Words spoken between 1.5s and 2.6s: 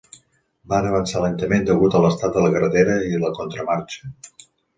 degut a l'estat de la